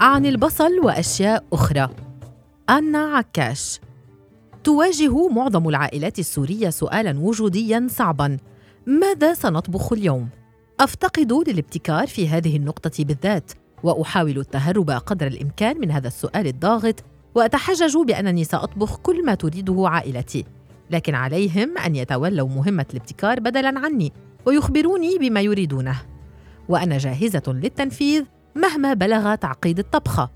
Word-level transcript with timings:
عن 0.00 0.26
البصل 0.26 0.78
وأشياء 0.84 1.44
أخرى. 1.52 1.90
أنا 2.70 2.98
عكاش. 2.98 3.80
تواجه 4.64 5.28
معظم 5.28 5.68
العائلات 5.68 6.18
السورية 6.18 6.70
سؤالا 6.70 7.18
وجوديا 7.18 7.86
صعبا. 7.90 8.36
ماذا 8.86 9.34
سنطبخ 9.34 9.92
اليوم؟ 9.92 10.28
أفتقد 10.80 11.32
للابتكار 11.32 12.06
في 12.06 12.28
هذه 12.28 12.56
النقطة 12.56 13.04
بالذات 13.04 13.52
وأحاول 13.82 14.38
التهرب 14.38 14.90
قدر 14.90 15.26
الإمكان 15.26 15.80
من 15.80 15.90
هذا 15.90 16.08
السؤال 16.08 16.46
الضاغط 16.46 17.04
وأتحجج 17.34 17.96
بأنني 17.96 18.44
سأطبخ 18.44 18.96
كل 18.96 19.24
ما 19.24 19.34
تريده 19.34 19.88
عائلتي. 19.88 20.44
لكن 20.90 21.14
عليهم 21.14 21.78
أن 21.78 21.96
يتولوا 21.96 22.48
مهمة 22.48 22.86
الابتكار 22.90 23.40
بدلاً 23.40 23.78
عني 23.78 24.12
ويخبروني 24.46 25.18
بما 25.18 25.40
يريدونه. 25.40 26.02
وأنا 26.68 26.98
جاهزة 26.98 27.42
للتنفيذ. 27.46 28.24
مهما 28.58 28.94
بلغ 28.94 29.34
تعقيد 29.34 29.78
الطبخة. 29.78 30.30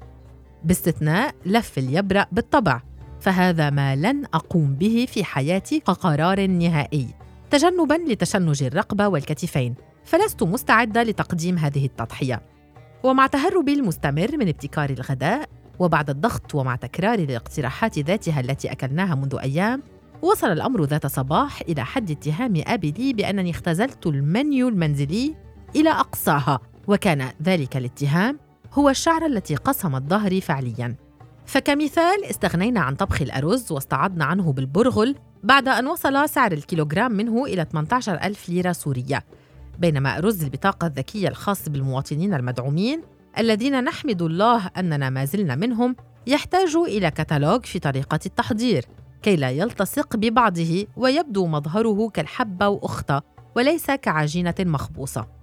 باستثناء 0.65 1.35
لف 1.47 1.79
اليبرأ 1.79 2.27
بالطبع 2.33 2.83
فهذا 3.21 3.71
ما 3.71 3.97
لن 3.97 4.25
أقوم 4.35 4.75
به 4.75 5.07
في 5.09 5.25
حياتي 5.25 5.81
كقرار 5.81 6.47
نهائي. 6.47 7.07
تجنبا 7.51 7.95
لتشنج 7.95 8.63
الرقبة 8.63 9.09
والكتفين 9.09 9.75
فلست 10.05 10.43
مستعدة 10.43 11.03
لتقديم 11.03 11.59
هذه 11.59 11.87
التضحية. 11.87 12.43
ومع 13.03 13.27
تهربي 13.27 13.73
المستمر 13.73 14.37
من 14.37 14.49
ابتكار 14.49 14.91
الغداء 14.91 15.49
وبعد 15.79 16.11
الضغط 16.11 16.55
ومع 16.55 16.77
تكرار 16.77 17.19
الاقتراحات 17.19 17.99
ذاتها 17.99 18.41
التي 18.41 18.73
أكلناها 18.73 19.15
منذ 19.15 19.37
أيام 19.43 19.83
وصل 20.23 20.53
الأمر 20.53 20.85
ذات 20.85 21.07
صباح 21.07 21.61
إلى 21.61 21.85
حد 21.85 22.11
اتهام 22.11 22.63
أبي 22.67 22.91
لي 22.91 23.13
بأنني 23.13 23.51
اختزلت 23.51 24.07
المنيو 24.07 24.69
المنزلي 24.69 25.35
إلى 25.77 25.91
أقصاها. 25.91 26.72
وكان 26.89 27.29
ذلك 27.43 27.77
الاتهام 27.77 28.39
هو 28.73 28.89
الشعر 28.89 29.27
التي 29.27 29.55
قصمت 29.55 30.03
ظهري 30.03 30.41
فعلياً. 30.41 30.97
فكمثال 31.47 32.25
استغنينا 32.25 32.81
عن 32.81 32.95
طبخ 32.95 33.23
الأرز 33.23 33.73
واستعضنا 33.73 34.25
عنه 34.25 34.53
بالبرغل 34.53 35.17
بعد 35.43 35.69
أن 35.69 35.87
وصل 35.87 36.29
سعر 36.29 36.53
الكيلوغرام 36.53 37.13
منه 37.13 37.45
إلى 37.45 37.67
18 37.73 38.15
ألف 38.15 38.49
ليرة 38.49 38.73
سورية. 38.73 39.25
بينما 39.79 40.19
أرز 40.19 40.45
البطاقة 40.45 40.87
الذكية 40.87 41.29
الخاص 41.29 41.69
بالمواطنين 41.69 42.35
المدعومين 42.35 43.03
الذين 43.39 43.85
نحمد 43.85 44.23
الله 44.23 44.71
أننا 44.77 45.11
ما 45.11 45.25
زلنا 45.25 45.55
منهم 45.55 45.97
يحتاج 46.27 46.77
إلى 46.77 47.11
كتالوج 47.11 47.65
في 47.65 47.79
طريقة 47.79 48.21
التحضير 48.27 48.85
كي 49.23 49.37
لا 49.37 49.51
يلتصق 49.51 50.17
ببعضه 50.17 50.87
ويبدو 50.97 51.47
مظهره 51.47 52.09
كالحبة 52.09 52.69
وأخته 52.69 53.21
وليس 53.57 53.91
كعجينة 53.91 54.55
مخبوصة. 54.61 55.42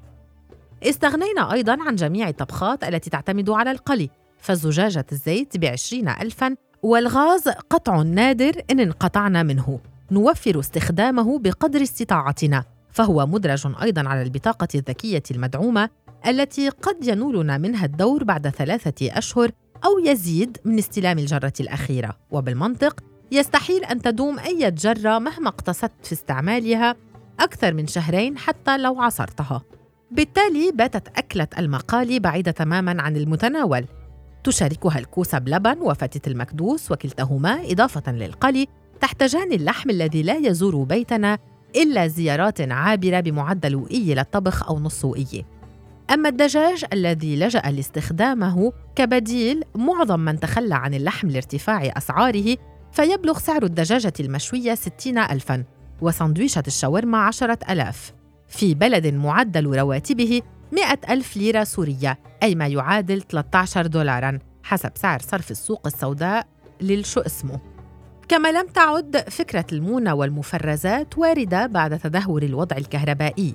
استغنينا 0.84 1.54
أيضا 1.54 1.78
عن 1.82 1.96
جميع 1.96 2.30
الطبخات 2.30 2.84
التي 2.84 3.10
تعتمد 3.10 3.50
على 3.50 3.72
القلي 3.72 4.10
فزجاجة 4.38 5.06
الزيت 5.12 5.58
بعشرين 5.58 6.10
ألفا 6.10 6.56
والغاز 6.84 7.50
قطع 7.50 8.02
نادر 8.02 8.62
إن 8.72 8.80
انقطعنا 8.80 9.44
منه. 9.44 9.80
نوفر 10.12 10.60
استخدامه 10.60 11.40
بقدر 11.40 11.82
استطاعتنا 11.82 12.64
فهو 12.92 13.26
مدرج 13.26 13.68
أيضا 13.82 14.10
على 14.10 14.22
البطاقة 14.22 14.68
الذكية 14.76 15.24
المدعومة 15.32 15.90
التي 16.28 16.70
قد 16.70 17.08
ينولنا 17.08 17.58
منها 17.58 17.86
الدور 17.86 18.24
بعد 18.24 18.50
ثلاثة 18.50 19.18
أشهر 19.18 19.52
أو 19.86 20.00
يزيد 20.06 20.58
من 20.66 20.78
استلام 20.78 21.20
الجرة 21.20 21.54
الأخيرة. 21.60 22.18
وبالمنطق 22.32 23.04
يستحيل 23.32 23.86
أن 23.86 24.02
تدوم 24.02 24.40
أي 24.40 24.72
جرة 24.72 25.20
مهما 25.20 25.48
اقتصدت 25.48 26.06
في 26.06 26.14
استعمالها 26.14 26.96
أكثر 27.40 27.74
من 27.74 27.88
شهرين 27.88 28.38
حتى 28.38 28.78
لو 28.78 29.02
عصرتها. 29.02 29.62
بالتالي 30.12 30.72
باتت 30.72 31.08
أكلة 31.18 31.48
المقالي 31.60 32.20
بعيدة 32.20 32.52
تماما 32.52 33.02
عن 33.02 33.18
المتناول. 33.18 33.86
تشاركها 34.44 35.00
الكوسة 35.00 35.38
بلبن 35.38 35.78
وفتة 35.82 36.30
المكدوس 36.30 36.92
وكلتاهما 36.92 37.72
إضافة 37.72 38.12
للقلي 38.12 38.68
تحتاجان 39.02 39.52
اللحم 39.52 39.90
الذي 39.90 40.24
لا 40.24 40.38
يزور 40.38 40.84
بيتنا 40.84 41.38
إلا 41.76 42.08
زيارات 42.08 42.62
عابرة 42.62 43.20
بمعدل 43.20 43.76
وئي 43.76 44.16
للطبخ 44.16 44.70
أو 44.70 44.80
نص 44.80 45.06
وئي 45.06 45.46
أما 46.14 46.30
الدجاج 46.30 46.86
الذي 46.94 47.36
لجأ 47.36 47.62
لاستخدامه 47.72 48.74
كبديل 48.96 49.64
معظم 49.76 50.20
من 50.20 50.40
تخلى 50.40 50.76
عن 50.76 50.94
اللحم 50.94 51.28
لارتفاع 51.28 51.94
أسعاره 51.98 52.58
فيبلغ 52.92 53.40
سعر 53.40 53.64
الدجاجة 53.64 54.14
المشوية 54.20 54.76
60 54.76 55.18
ألفاً 55.18 55.64
وسندويشة 56.02 56.64
الشاورما 56.68 57.18
عشرة 57.18 57.60
ألاف. 57.70 58.19
في 58.50 58.74
بلد 58.74 59.08
معدل 59.08 59.66
رواتبه 59.66 60.42
100 60.72 61.00
ألف 61.10 61.38
ليرة 61.38 61.64
سورية 61.64 62.20
أي 62.44 62.56
ما 62.56 62.68
يعادل 62.68 63.22
13 63.22 63.88
دولاراً 63.88 64.40
حسب 64.64 64.92
سعر 64.96 65.20
صرف 65.20 65.52
السوق 65.52 65.88
السوداء 65.88 66.48
للشو 66.82 67.20
اسمه. 67.20 67.60
كما 68.28 68.52
لم 68.52 68.68
تعد 68.68 69.18
فكرة 69.30 69.66
المونة 69.72 70.14
والمفرزات 70.14 71.18
واردة 71.18 71.66
بعد 71.66 72.00
تدهور 72.00 72.44
الوضع 72.44 72.78
الكهربائي. 72.78 73.54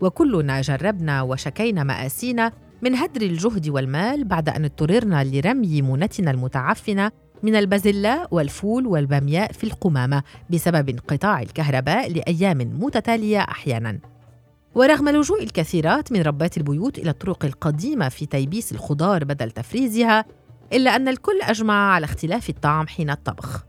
وكلنا 0.00 0.60
جربنا 0.60 1.22
وشكينا 1.22 1.84
مآسينا 1.84 2.52
من 2.82 2.94
هدر 2.94 3.22
الجهد 3.22 3.68
والمال 3.68 4.24
بعد 4.24 4.48
أن 4.48 4.64
اضطررنا 4.64 5.24
لرمي 5.24 5.82
مونتنا 5.82 6.30
المتعفنة 6.30 7.10
من 7.42 7.56
البازلاء 7.56 8.28
والفول 8.30 8.86
والبامياء 8.86 9.52
في 9.52 9.64
القمامة 9.64 10.22
بسبب 10.50 10.88
انقطاع 10.88 11.42
الكهرباء 11.42 12.12
لأيام 12.12 12.58
متتالية 12.58 13.40
أحياناً. 13.40 14.13
ورغم 14.74 15.08
لجوء 15.08 15.42
الكثيرات 15.42 16.12
من 16.12 16.22
ربات 16.22 16.56
البيوت 16.56 16.98
إلى 16.98 17.10
الطرق 17.10 17.44
القديمة 17.44 18.08
في 18.08 18.26
تيبيس 18.26 18.72
الخضار 18.72 19.24
بدل 19.24 19.50
تفريزها 19.50 20.24
إلا 20.72 20.96
أن 20.96 21.08
الكل 21.08 21.40
أجمع 21.42 21.92
على 21.92 22.04
اختلاف 22.04 22.50
الطعم 22.50 22.86
حين 22.86 23.10
الطبخ. 23.10 23.64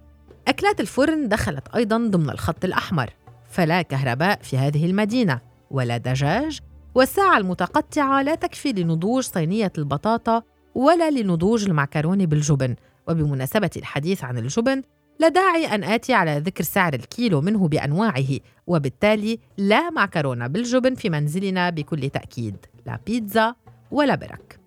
أكلات 0.48 0.80
الفرن 0.80 1.28
دخلت 1.28 1.68
أيضاً 1.76 1.98
ضمن 1.98 2.30
الخط 2.30 2.66
الأحمر 2.66 3.10
فلا 3.50 3.82
كهرباء 3.82 4.40
في 4.42 4.58
هذه 4.58 4.86
المدينة 4.86 5.42
ولا 5.72 5.98
دجاج 5.98 6.60
والساعة 6.96 7.38
المتقطعة 7.38 8.22
لا 8.22 8.36
تكفي 8.36 8.72
لنضوج 8.72 9.24
صينية 9.24 9.72
البطاطا 9.78 10.42
ولا 10.76 11.12
لنضوج 11.12 11.66
المعكرونة 11.66 12.26
بالجبن. 12.26 12.76
وبمناسبة 13.08 13.70
الحديث 13.78 14.24
عن 14.24 14.38
الجبن 14.38 14.82
لا 15.20 15.28
داعي 15.28 15.66
أن 15.66 15.84
آتي 15.84 16.14
على 16.14 16.38
ذكر 16.40 16.64
سعر 16.64 16.94
الكيلو 16.94 17.42
منه 17.42 17.68
بأنواعه 17.68 18.40
وبالتالي 18.68 19.40
لا 19.58 19.90
معكرونة 19.90 20.48
بالجبن 20.48 20.96
في 20.96 21.10
منزلنا 21.10 21.70
بكل 21.70 22.10
تأكيد 22.10 22.56
لا 22.86 23.00
بيتزا 23.06 23.56
ولا 23.92 24.16
برك. 24.16 24.60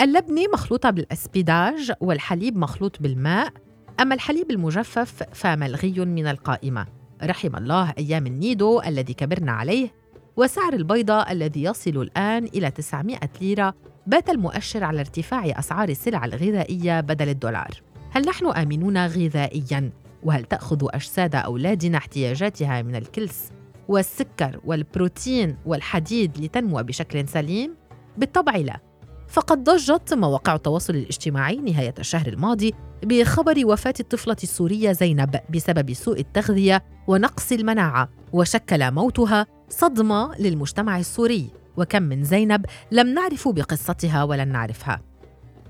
اللبنة 0.00 0.42
مخلوطة 0.52 0.90
بالأسبيداج 0.90 1.92
والحليب 2.00 2.56
مخلوط 2.56 3.02
بالماء 3.02 3.52
أما 4.00 4.14
الحليب 4.14 4.50
المجفف 4.50 5.22
فملغي 5.32 6.04
من 6.04 6.26
القائمة. 6.26 6.86
رحم 7.22 7.56
الله 7.56 7.94
أيام 7.98 8.26
النيدو 8.26 8.80
الذي 8.80 9.14
كبرنا 9.14 9.52
عليه 9.52 9.94
وسعر 10.36 10.72
البيضة 10.72 11.22
الذي 11.30 11.62
يصل 11.62 11.90
الآن 11.90 12.44
إلى 12.44 12.70
900 12.70 13.18
ليرة 13.40 13.74
بات 14.06 14.30
المؤشر 14.30 14.84
على 14.84 15.00
ارتفاع 15.00 15.58
أسعار 15.58 15.88
السلع 15.88 16.24
الغذائية 16.24 17.00
بدل 17.00 17.28
الدولار. 17.28 17.93
هل 18.14 18.22
نحن 18.28 18.46
آمنون 18.46 19.06
غذائياً؟ 19.06 19.90
وهل 20.22 20.44
تأخذ 20.44 20.78
أجساد 20.82 21.34
أولادنا 21.34 21.98
احتياجاتها 21.98 22.82
من 22.82 22.96
الكلس 22.96 23.50
والسكر 23.88 24.60
والبروتين 24.64 25.56
والحديد 25.66 26.38
لتنمو 26.38 26.82
بشكل 26.82 27.28
سليم؟ 27.28 27.74
بالطبع 28.16 28.56
لا 28.56 28.80
فقد 29.28 29.64
ضجت 29.64 30.14
مواقع 30.14 30.54
التواصل 30.54 30.94
الاجتماعي 30.94 31.56
نهاية 31.56 31.94
الشهر 31.98 32.26
الماضي 32.26 32.74
بخبر 33.04 33.66
وفاة 33.66 33.94
الطفلة 34.00 34.36
السورية 34.42 34.92
زينب 34.92 35.40
بسبب 35.50 35.92
سوء 35.92 36.20
التغذية 36.20 36.84
ونقص 37.06 37.52
المناعة 37.52 38.08
وشكل 38.32 38.90
موتها 38.90 39.46
صدمة 39.68 40.34
للمجتمع 40.38 40.98
السوري 40.98 41.50
وكم 41.76 42.02
من 42.02 42.24
زينب 42.24 42.66
لم 42.90 43.14
نعرف 43.14 43.48
بقصتها 43.48 44.22
ولن 44.24 44.48
نعرفها 44.48 45.13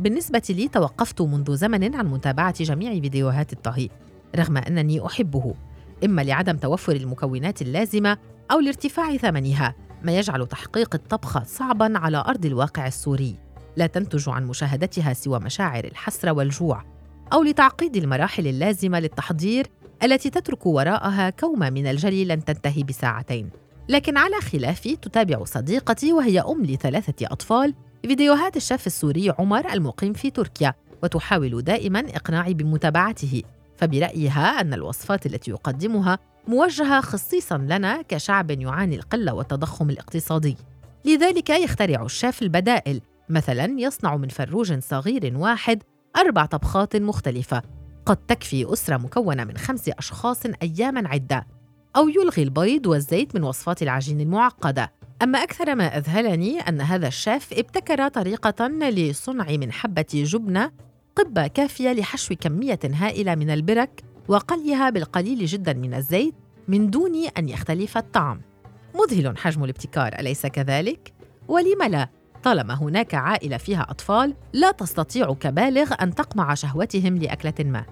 بالنسبة 0.00 0.42
لي 0.50 0.68
توقفت 0.68 1.20
منذ 1.20 1.56
زمن 1.56 1.94
عن 1.94 2.06
متابعة 2.06 2.64
جميع 2.64 2.92
فيديوهات 2.92 3.52
الطهي 3.52 3.88
رغم 4.36 4.56
أنني 4.56 5.06
أحبه 5.06 5.54
إما 6.04 6.22
لعدم 6.22 6.56
توفر 6.56 6.96
المكونات 6.96 7.62
اللازمة 7.62 8.18
أو 8.50 8.60
لارتفاع 8.60 9.16
ثمنها 9.16 9.74
ما 10.02 10.18
يجعل 10.18 10.46
تحقيق 10.46 10.94
الطبخة 10.94 11.42
صعبا 11.44 11.98
على 11.98 12.24
أرض 12.28 12.46
الواقع 12.46 12.86
السوري. 12.86 13.36
لا 13.76 13.86
تنتج 13.86 14.28
عن 14.28 14.44
مشاهدتها 14.44 15.12
سوى 15.12 15.38
مشاعر 15.38 15.84
الحسرة 15.84 16.30
والجوع 16.30 16.84
أو 17.32 17.42
لتعقيد 17.42 17.96
المراحل 17.96 18.46
اللازمة 18.46 19.00
للتحضير 19.00 19.66
التي 20.02 20.30
تترك 20.30 20.66
وراءها 20.66 21.30
كومة 21.30 21.70
من 21.70 21.86
الجلي 21.86 22.24
لن 22.24 22.44
تنتهي 22.44 22.82
بساعتين. 22.82 23.50
لكن 23.88 24.16
على 24.16 24.40
خلاف 24.40 24.80
تتابع 24.80 25.44
صديقتي 25.44 26.12
وهي 26.12 26.40
أم 26.40 26.64
لثلاثة 26.64 27.26
أطفال 27.26 27.74
فيديوهات 28.08 28.56
الشيف 28.56 28.86
السوري 28.86 29.32
عمر 29.38 29.72
المقيم 29.72 30.12
في 30.12 30.30
تركيا 30.30 30.74
وتحاول 31.02 31.62
دائما 31.62 32.00
إقناعي 32.00 32.54
بمتابعته. 32.54 33.42
فبرأيها 33.76 34.60
أن 34.60 34.74
الوصفات 34.74 35.26
التي 35.26 35.50
يقدمها 35.50 36.18
موجهة 36.48 37.00
خصيصا 37.00 37.58
لنا 37.58 38.02
كشعب 38.02 38.50
يعاني 38.50 38.96
القلة 38.96 39.34
والتضخم 39.34 39.90
الاقتصادي. 39.90 40.56
لذلك 41.04 41.50
يخترع 41.50 42.02
الشيف 42.02 42.42
البدائل 42.42 43.00
مثلا 43.28 43.80
يصنع 43.80 44.16
من 44.16 44.28
فروج 44.28 44.78
صغير 44.78 45.32
واحد 45.36 45.82
أربع 46.16 46.46
طبخات 46.46 46.96
مختلفة 46.96 47.62
قد 48.06 48.16
تكفي 48.16 48.72
أسرة 48.72 48.96
مكونة 48.96 49.44
من 49.44 49.56
خمس 49.56 49.88
أشخاص 49.88 50.42
أياماً 50.62 51.08
عدة 51.08 51.46
أو 51.96 52.08
يلغي 52.08 52.42
البيض 52.42 52.86
والزيت 52.86 53.34
من 53.34 53.42
وصفات 53.42 53.82
العجين 53.82 54.20
المعقدة. 54.20 54.92
أما 55.22 55.42
أكثر 55.42 55.74
ما 55.74 55.98
أذهلني 55.98 56.60
أن 56.60 56.80
هذا 56.80 57.08
الشيف 57.08 57.52
ابتكر 57.52 58.08
طريقة 58.08 58.68
لصنع 58.68 59.46
من 59.50 59.72
حبة 59.72 60.06
جبنة 60.12 60.70
قبة 61.16 61.46
كافية 61.46 61.92
لحشو 61.92 62.34
كمية 62.40 62.78
هائلة 62.84 63.34
من 63.34 63.50
البرك 63.50 64.04
وقليها 64.28 64.90
بالقليل 64.90 65.46
جدا 65.46 65.72
من 65.72 65.94
الزيت 65.94 66.34
من 66.68 66.90
دون 66.90 67.26
أن 67.38 67.48
يختلف 67.48 67.96
الطعم. 67.98 68.40
مذهل 68.94 69.38
حجم 69.38 69.64
الابتكار 69.64 70.14
أليس 70.18 70.46
كذلك؟ 70.46 71.12
ولم 71.48 71.82
لا؟ 71.88 72.08
طالما 72.42 72.74
هناك 72.74 73.14
عائلة 73.14 73.56
فيها 73.56 73.86
أطفال 73.90 74.34
لا 74.52 74.70
تستطيع 74.70 75.34
كبالغ 75.34 75.94
أن 76.00 76.14
تقمع 76.14 76.54
شهوتهم 76.54 77.18
لأكلة 77.18 77.54
ما. 77.70 77.84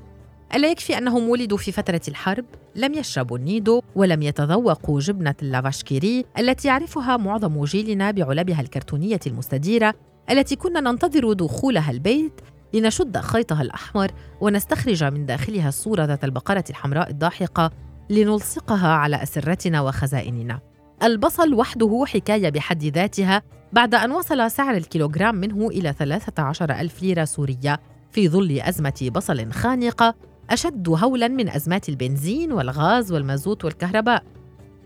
ألا 0.54 0.70
يكفي 0.70 0.99
أنهم 0.99 1.28
ولدوا 1.28 1.58
في 1.58 1.72
فترة 1.72 2.00
الحرب؟ 2.08 2.44
لم 2.75 2.94
يشربوا 2.94 3.38
النيدو 3.38 3.82
ولم 3.94 4.22
يتذوقوا 4.22 5.00
جبنة 5.00 5.34
اللافاشكيري 5.43 6.25
التي 6.38 6.69
يعرفها 6.69 7.16
معظم 7.16 7.64
جيلنا 7.64 8.10
بعلبها 8.10 8.60
الكرتونية 8.60 9.20
المستديرة 9.26 9.94
التي 10.31 10.56
كنا 10.56 10.81
ننتظر 10.81 11.32
دخولها 11.32 11.90
البيت 11.90 12.40
لنشد 12.75 13.19
خيطها 13.19 13.62
الأحمر 13.62 14.10
ونستخرج 14.40 15.04
من 15.04 15.26
داخلها 15.26 15.69
الصورة 15.69 16.04
ذات 16.04 16.25
البقرة 16.25 16.64
الحمراء 16.70 17.10
الضاحكة 17.10 17.70
لنلصقها 18.10 18.88
على 18.88 19.22
أسرتنا 19.22 19.81
وخزائننا 19.81 20.60
البصل 21.02 21.54
وحده 21.54 22.04
حكاية 22.06 22.49
بحد 22.50 22.84
ذاتها 22.84 23.43
بعد 23.72 23.94
أن 23.94 24.12
وصل 24.12 24.50
سعر 24.50 24.76
الكيلوغرام 24.76 25.34
منه 25.34 25.69
إلى 25.69 25.93
13 25.93 26.70
ألف 26.70 27.02
ليرة 27.02 27.25
سورية 27.25 27.81
في 28.10 28.28
ظل 28.28 28.60
أزمة 28.60 29.10
بصل 29.14 29.52
خانقة 29.52 30.14
أشد 30.52 30.88
هولا 30.88 31.28
من 31.28 31.49
أزمات 31.49 31.88
البنزين 31.88 32.52
والغاز 32.52 33.12
والمازوت 33.12 33.64
والكهرباء. 33.64 34.25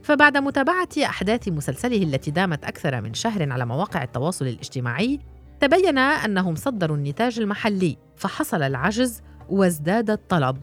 فبعد 0.02 0.36
متابعة 0.36 0.88
أحداث 1.04 1.48
مسلسله 1.48 2.02
التي 2.02 2.30
دامت 2.30 2.64
أكثر 2.64 3.00
من 3.00 3.14
شهر 3.14 3.52
على 3.52 3.66
مواقع 3.66 4.02
التواصل 4.02 4.46
الاجتماعي 4.46 5.20
تبين 5.60 5.98
أنهم 5.98 6.54
صدروا 6.54 6.96
النتاج 6.96 7.38
المحلي 7.38 7.96
فحصل 8.16 8.62
العجز 8.62 9.22
وازداد 9.48 10.10
الطلب. 10.10 10.56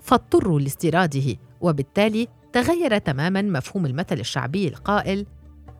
فاضطروا 0.00 0.60
لاستيراده 0.60 1.36
وبالتالي 1.60 2.28
تغير 2.52 2.98
تماما 2.98 3.42
مفهوم 3.42 3.86
المثل 3.86 4.20
الشعبي 4.20 4.68
القائل 4.68 5.26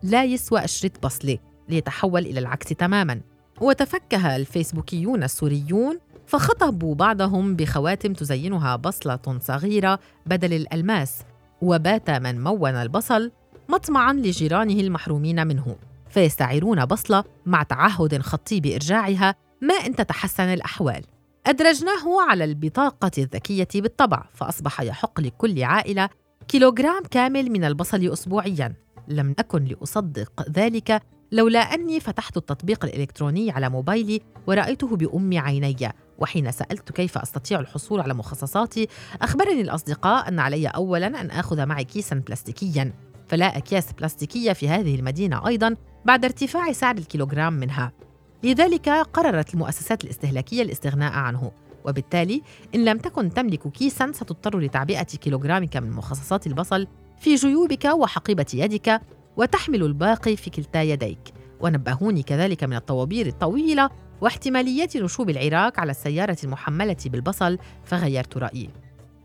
لا 0.03 0.23
يسوى 0.23 0.63
أشرت 0.63 1.03
بصلة 1.03 1.37
ليتحول 1.69 2.25
إلى 2.25 2.39
العكس 2.39 2.67
تماما 2.69 3.21
وتفكه 3.61 4.35
الفيسبوكيون 4.35 5.23
السوريون 5.23 5.99
فخطبوا 6.27 6.95
بعضهم 6.95 7.55
بخواتم 7.55 8.13
تزينها 8.13 8.75
بصلة 8.75 9.39
صغيرة 9.41 9.99
بدل 10.25 10.53
الألماس 10.53 11.21
وبات 11.61 12.09
من 12.09 12.43
مون 12.43 12.75
البصل 12.75 13.31
مطمعا 13.69 14.13
لجيرانه 14.13 14.79
المحرومين 14.79 15.47
منه. 15.47 15.75
فيستعيرون 16.09 16.85
بصلة 16.85 17.23
مع 17.45 17.63
تعهد 17.63 18.21
خطي 18.21 18.59
بإرجاعها 18.59 19.35
ما 19.61 19.73
إن 19.73 19.95
تتحسن 19.95 20.43
الأحوال. 20.43 21.01
أدرجناه 21.47 22.21
على 22.29 22.43
البطاقة 22.43 23.11
الذكية 23.17 23.67
بالطبع 23.75 24.25
فأصبح 24.33 24.81
يحق 24.81 25.21
لكل 25.21 25.63
عائلة 25.63 26.09
كيلوغرام 26.47 27.03
كامل 27.11 27.51
من 27.51 27.63
البصل 27.63 28.07
أسبوعياً. 28.13 28.73
لم 29.07 29.35
أكن 29.39 29.65
لأصدق 29.65 30.49
ذلك 30.49 31.01
لولا 31.31 31.59
أني 31.59 31.99
فتحت 31.99 32.37
التطبيق 32.37 32.85
الإلكتروني 32.85 33.51
على 33.51 33.69
موبايلي 33.69 34.21
ورأيته 34.47 34.95
بأم 34.95 35.37
عيني. 35.37 35.89
وحين 36.19 36.51
سألت 36.51 36.91
كيف 36.91 37.17
أستطيع 37.17 37.59
الحصول 37.59 38.01
على 38.01 38.13
مخصصاتي 38.13 38.87
أخبرني 39.21 39.61
الأصدقاء 39.61 40.27
أن 40.27 40.39
علي 40.39 40.67
أولاً 40.67 41.21
أن 41.21 41.31
آخذ 41.31 41.65
معي 41.65 41.83
كيساً 41.83 42.15
بلاستيكياً 42.15 42.93
فلا 43.27 43.57
أكياس 43.57 43.93
بلاستيكية 43.93 44.53
في 44.53 44.69
هذه 44.69 44.95
المدينة 44.95 45.47
أيضاً 45.47 45.75
بعد 46.05 46.25
ارتفاع 46.25 46.71
سعر 46.71 46.97
الكيلوغرام 46.97 47.53
منها. 47.53 47.91
لذلك 48.43 48.89
قررت 48.89 49.53
المؤسسات 49.53 50.03
الاستهلاكية 50.03 50.61
الاستغناء 50.61 51.13
عنه 51.13 51.51
وبالتالي 51.85 52.41
إن 52.75 52.85
لم 52.85 52.97
تكن 52.97 53.29
تملك 53.29 53.67
كيساً 53.67 54.11
ستضطر 54.11 54.59
لتعبئة 54.59 55.03
كيلوغرامك 55.03 55.77
من 55.77 55.91
مخصصات 55.91 56.47
البصل 56.47 56.87
في 57.19 57.35
جيوبك 57.35 57.85
وحقيبة 57.85 58.45
يدك 58.53 59.01
وتحمل 59.37 59.83
الباقي 59.83 60.35
في 60.35 60.49
كلتا 60.49 60.81
يديك. 60.81 61.19
ونبهوني 61.59 62.23
كذلك 62.23 62.63
من 62.63 62.75
الطوابير 62.75 63.27
الطويلة 63.27 63.89
واحتماليات 64.21 64.97
نشوب 64.97 65.29
العراق 65.29 65.79
على 65.79 65.91
السيارة 65.91 66.37
المحملة 66.43 66.97
بالبصل 67.05 67.57
فغيرت 67.85 68.37
رأيي. 68.37 68.69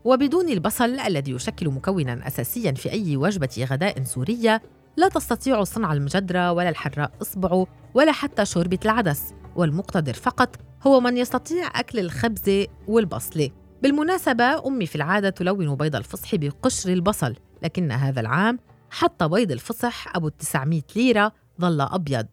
وبدون 0.03 0.49
البصل 0.49 0.99
الذي 0.99 1.31
يشكل 1.31 1.69
مكونا 1.69 2.27
أساسيا 2.27 2.71
في 2.71 2.91
أي 2.91 3.17
وجبة 3.17 3.67
غداء 3.71 4.03
سورية 4.03 4.61
لا 4.97 5.09
تستطيع 5.09 5.63
صنع 5.63 5.93
المجدرة 5.93 6.51
ولا 6.51 6.69
الحراء 6.69 7.11
إصبع 7.21 7.65
ولا 7.93 8.11
حتى 8.11 8.45
شوربة 8.45 8.79
العدس. 8.85 9.33
والمقتدر 9.55 10.13
فقط 10.13 10.55
هو 10.87 10.99
من 10.99 11.17
يستطيع 11.17 11.79
أكل 11.79 11.99
الخبز 11.99 12.65
والبصلة 12.87 13.49
بالمناسبة 13.81 14.67
أمي 14.67 14.85
في 14.85 14.95
العادة 14.95 15.29
تلون 15.29 15.75
بيض 15.75 15.95
الفصح 15.95 16.35
بقشر 16.35 16.93
البصل 16.93 17.35
لكن 17.63 17.91
هذا 17.91 18.21
العام 18.21 18.59
حتى 18.89 19.27
بيض 19.27 19.51
الفصح 19.51 20.15
أبو 20.15 20.29
900 20.29 20.81
ليرة 20.95 21.31
ظل 21.61 21.81
أبيض. 21.81 22.27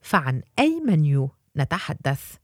فعن 0.00 0.42
أي 0.58 0.80
منيو؟ 0.86 1.30
نتحدث؟ 1.56 2.36